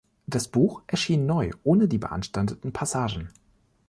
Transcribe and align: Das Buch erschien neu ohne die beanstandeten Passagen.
Das 0.25 0.47
Buch 0.47 0.81
erschien 0.87 1.27
neu 1.27 1.51
ohne 1.63 1.87
die 1.87 1.99
beanstandeten 1.99 2.73
Passagen. 2.73 3.29